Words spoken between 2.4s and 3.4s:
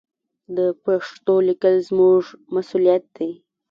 مسوولیت دی.